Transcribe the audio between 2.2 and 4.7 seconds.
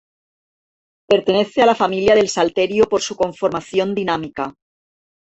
salterio por su conformación dinámica.